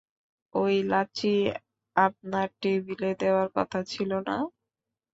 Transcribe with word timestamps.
ওই 0.55 0.75
লাচ্চি 0.91 1.33
আপনার 1.95 2.47
টেবিলে 2.61 3.09
দেওয়ার 3.21 3.47
কথা 3.57 3.79
ছিল 3.91 4.11
না? 4.27 4.35